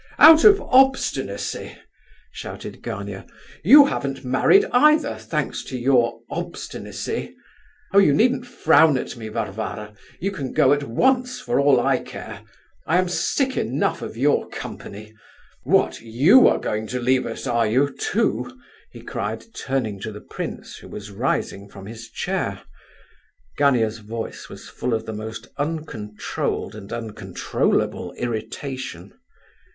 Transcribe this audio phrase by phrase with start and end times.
[0.17, 1.77] "Out of obstinacy"
[2.31, 3.27] shouted Gania.
[3.63, 7.35] "You haven't married, either, thanks to your obstinacy.
[7.93, 9.93] Oh, you needn't frown at me, Varvara!
[10.19, 12.41] You can go at once for all I care;
[12.87, 15.13] I am sick enough of your company.
[15.65, 18.59] What, you are going to leave us are you, too?"
[18.91, 22.63] he cried, turning to the prince, who was rising from his chair.
[23.55, 29.13] Gania's voice was full of the most uncontrolled and uncontrollable irritation.